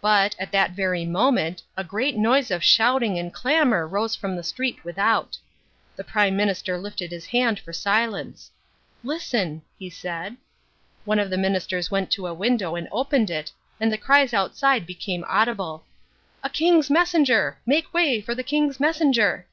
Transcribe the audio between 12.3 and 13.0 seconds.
window and